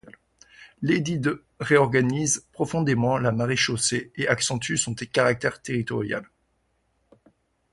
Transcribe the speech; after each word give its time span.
L'édit 0.81 1.19
de 1.19 1.45
réorganise 1.59 2.47
profondément 2.53 3.19
la 3.19 3.31
Maréchaussée 3.31 4.11
et 4.15 4.27
accentue 4.27 4.75
son 4.75 4.95
caractère 4.95 5.61
territorial. 5.61 6.27